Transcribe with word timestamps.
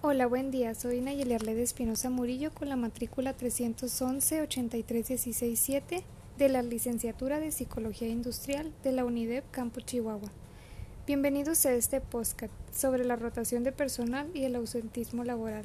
Hola, 0.00 0.28
buen 0.28 0.52
día. 0.52 0.76
Soy 0.76 1.00
Nayeli 1.00 1.34
Arlede 1.34 1.64
Espinosa 1.64 2.08
Murillo 2.08 2.54
con 2.54 2.68
la 2.68 2.76
matrícula 2.76 3.36
311-83167 3.36 6.04
de 6.38 6.48
la 6.48 6.62
licenciatura 6.62 7.40
de 7.40 7.50
Psicología 7.50 8.06
Industrial 8.06 8.72
de 8.84 8.92
la 8.92 9.04
UNIDEP 9.04 9.42
Campo 9.50 9.80
Chihuahua. 9.80 10.30
Bienvenidos 11.04 11.66
a 11.66 11.72
este 11.72 12.00
podcast 12.00 12.52
sobre 12.72 13.04
la 13.04 13.16
rotación 13.16 13.64
de 13.64 13.72
personal 13.72 14.30
y 14.34 14.44
el 14.44 14.54
ausentismo 14.54 15.24
laboral. 15.24 15.64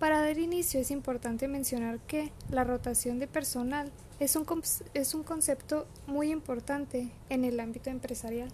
Para 0.00 0.20
dar 0.20 0.38
inicio 0.38 0.80
es 0.80 0.90
importante 0.90 1.46
mencionar 1.46 2.00
que 2.00 2.32
la 2.50 2.64
rotación 2.64 3.20
de 3.20 3.28
personal 3.28 3.92
es 4.18 4.34
un, 4.34 4.46
es 4.94 5.14
un 5.14 5.22
concepto 5.22 5.86
muy 6.08 6.32
importante 6.32 7.12
en 7.28 7.44
el 7.44 7.60
ámbito 7.60 7.88
empresarial. 7.88 8.48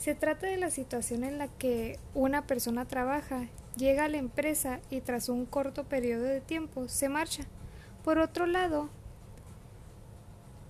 Se 0.00 0.14
trata 0.14 0.46
de 0.46 0.56
la 0.56 0.70
situación 0.70 1.24
en 1.24 1.36
la 1.36 1.48
que 1.48 1.98
una 2.14 2.46
persona 2.46 2.86
trabaja 2.86 3.48
llega 3.76 4.06
a 4.06 4.08
la 4.08 4.16
empresa 4.16 4.80
y 4.88 5.02
tras 5.02 5.28
un 5.28 5.44
corto 5.44 5.84
periodo 5.84 6.22
de 6.22 6.40
tiempo 6.40 6.88
se 6.88 7.10
marcha. 7.10 7.44
Por 8.02 8.18
otro 8.18 8.46
lado, 8.46 8.88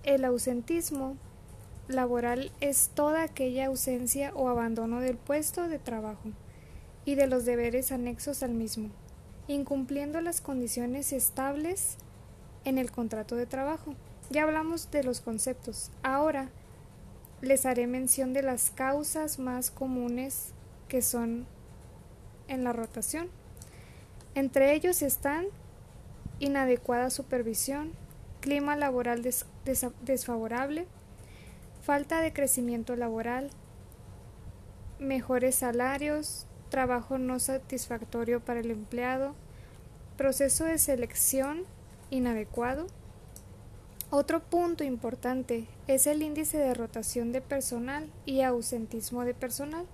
el 0.03 0.25
ausentismo 0.25 1.15
laboral 1.87 2.51
es 2.59 2.91
toda 2.93 3.23
aquella 3.23 3.67
ausencia 3.67 4.33
o 4.35 4.49
abandono 4.49 4.99
del 4.99 5.15
puesto 5.15 5.69
de 5.69 5.79
trabajo 5.79 6.31
y 7.05 7.15
de 7.15 7.27
los 7.27 7.45
deberes 7.45 7.93
anexos 7.93 8.43
al 8.43 8.51
mismo, 8.51 8.89
incumpliendo 9.47 10.19
las 10.19 10.41
condiciones 10.41 11.13
estables 11.13 11.95
en 12.65 12.77
el 12.77 12.91
contrato 12.91 13.37
de 13.37 13.45
trabajo. 13.45 13.95
Ya 14.29 14.43
hablamos 14.43 14.91
de 14.91 15.05
los 15.05 15.21
conceptos. 15.21 15.89
Ahora 16.03 16.49
les 17.41 17.65
haré 17.65 17.87
mención 17.87 18.33
de 18.33 18.43
las 18.43 18.71
causas 18.71 19.39
más 19.39 19.71
comunes 19.71 20.53
que 20.87 21.01
son 21.01 21.47
en 22.47 22.63
la 22.63 22.73
rotación. 22.73 23.29
Entre 24.35 24.73
ellos 24.73 25.01
están 25.01 25.45
inadecuada 26.39 27.09
supervisión, 27.09 27.91
clima 28.39 28.75
laboral 28.75 29.27
desfavorable, 30.01 30.87
falta 31.83 32.21
de 32.21 32.33
crecimiento 32.33 32.95
laboral, 32.95 33.49
mejores 34.99 35.55
salarios, 35.55 36.45
trabajo 36.69 37.17
no 37.17 37.39
satisfactorio 37.39 38.39
para 38.39 38.61
el 38.61 38.71
empleado, 38.71 39.35
proceso 40.17 40.65
de 40.65 40.77
selección 40.77 41.63
inadecuado. 42.09 42.87
Otro 44.13 44.41
punto 44.41 44.83
importante 44.83 45.67
es 45.87 46.05
el 46.05 46.21
índice 46.21 46.57
de 46.57 46.73
rotación 46.73 47.31
de 47.31 47.39
personal 47.39 48.11
y 48.25 48.41
ausentismo 48.41 49.23
de 49.23 49.33
personal. 49.33 49.85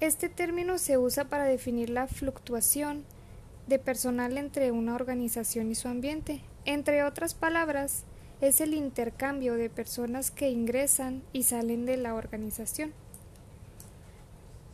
Este 0.00 0.28
término 0.28 0.78
se 0.78 0.98
usa 0.98 1.26
para 1.26 1.44
definir 1.44 1.90
la 1.90 2.08
fluctuación 2.08 3.04
de 3.68 3.78
personal 3.78 4.36
entre 4.36 4.72
una 4.72 4.96
organización 4.96 5.70
y 5.70 5.76
su 5.76 5.86
ambiente. 5.86 6.40
Entre 6.64 7.04
otras 7.04 7.34
palabras, 7.34 8.02
es 8.40 8.60
el 8.60 8.74
intercambio 8.74 9.54
de 9.54 9.70
personas 9.70 10.32
que 10.32 10.50
ingresan 10.50 11.22
y 11.32 11.44
salen 11.44 11.86
de 11.86 11.98
la 11.98 12.14
organización. 12.14 12.92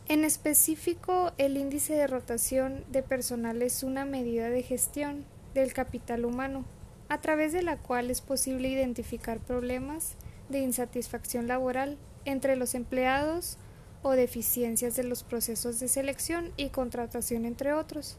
En 0.07 0.25
específico, 0.25 1.31
el 1.37 1.57
índice 1.57 1.93
de 1.93 2.07
rotación 2.07 2.83
de 2.91 3.03
personal 3.03 3.61
es 3.61 3.83
una 3.83 4.03
medida 4.03 4.49
de 4.49 4.63
gestión 4.63 5.25
del 5.53 5.73
capital 5.73 6.25
humano, 6.25 6.65
a 7.11 7.19
través 7.19 7.51
de 7.51 7.61
la 7.61 7.75
cual 7.75 8.09
es 8.09 8.21
posible 8.21 8.69
identificar 8.69 9.39
problemas 9.39 10.13
de 10.47 10.59
insatisfacción 10.59 11.45
laboral 11.45 11.97
entre 12.23 12.55
los 12.55 12.73
empleados 12.73 13.57
o 14.01 14.11
deficiencias 14.11 14.95
de 14.95 15.03
los 15.03 15.23
procesos 15.23 15.81
de 15.81 15.89
selección 15.89 16.53
y 16.55 16.69
contratación, 16.69 17.43
entre 17.43 17.73
otros. 17.73 18.17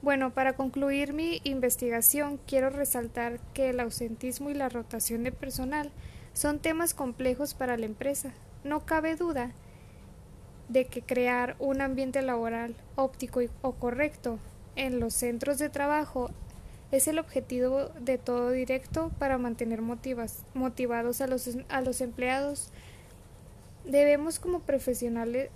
Bueno, 0.00 0.32
para 0.32 0.54
concluir 0.54 1.12
mi 1.12 1.42
investigación, 1.44 2.40
quiero 2.46 2.70
resaltar 2.70 3.40
que 3.52 3.68
el 3.68 3.78
ausentismo 3.78 4.48
y 4.48 4.54
la 4.54 4.70
rotación 4.70 5.22
de 5.22 5.30
personal 5.30 5.90
son 6.32 6.60
temas 6.60 6.94
complejos 6.94 7.52
para 7.52 7.76
la 7.76 7.84
empresa. 7.84 8.32
No 8.64 8.86
cabe 8.86 9.16
duda 9.16 9.52
de 10.70 10.86
que 10.86 11.02
crear 11.02 11.56
un 11.58 11.82
ambiente 11.82 12.22
laboral 12.22 12.74
óptico 12.96 13.40
o 13.60 13.72
correcto 13.72 14.38
en 14.76 14.98
los 14.98 15.12
centros 15.12 15.58
de 15.58 15.68
trabajo 15.68 16.30
es 16.96 17.08
el 17.08 17.18
objetivo 17.18 17.90
de 18.00 18.18
todo 18.18 18.50
directo 18.50 19.10
para 19.18 19.38
mantener 19.38 19.80
motivados 19.82 21.20
a 21.20 21.26
los, 21.26 21.50
a 21.68 21.80
los 21.80 22.00
empleados 22.00 22.72
Debemos 23.84 24.38
como 24.38 24.60
profesionales, 24.60 25.50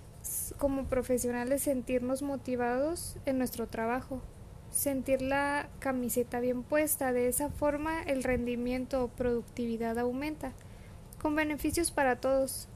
como 0.59 0.85
profesionales 0.85 1.63
sentirnos 1.63 2.21
motivados 2.21 3.17
en 3.25 3.39
nuestro 3.39 3.65
trabajo, 3.65 4.21
sentir 4.69 5.23
la 5.23 5.67
camiseta 5.79 6.39
bien 6.39 6.61
puesta, 6.61 7.11
de 7.11 7.27
esa 7.27 7.49
forma 7.49 8.03
el 8.03 8.23
rendimiento 8.23 9.03
o 9.03 9.07
productividad 9.07 9.97
aumenta, 9.97 10.51
con 11.19 11.35
beneficios 11.35 11.89
para 11.89 12.17
todos. 12.17 12.67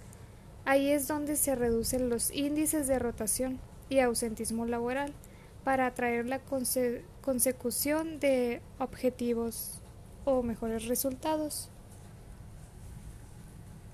Ahí 0.65 0.89
es 0.89 1.07
donde 1.07 1.35
se 1.35 1.53
reducen 1.53 2.09
los 2.09 2.31
índices 2.31 2.87
de 2.87 2.97
rotación 2.97 3.59
y 3.89 3.99
ausentismo 3.99 4.65
laboral 4.65 5.13
para 5.63 5.87
atraer 5.87 6.27
la 6.27 6.39
consecución 7.21 8.19
de 8.19 8.61
objetivos 8.79 9.81
o 10.25 10.43
mejores 10.43 10.85
resultados. 10.87 11.69